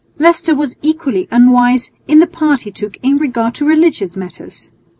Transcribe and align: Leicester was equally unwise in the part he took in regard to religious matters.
Leicester 0.17 0.55
was 0.55 0.75
equally 0.81 1.27
unwise 1.29 1.91
in 2.07 2.17
the 2.17 2.25
part 2.25 2.61
he 2.61 2.71
took 2.71 2.97
in 3.03 3.19
regard 3.19 3.53
to 3.53 3.67
religious 3.67 4.15
matters. 4.17 4.71